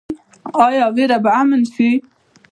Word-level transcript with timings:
آیا 0.65 0.85
ویره 0.95 1.17
به 1.23 1.31
امن 1.41 1.61
شي؟ 1.73 1.89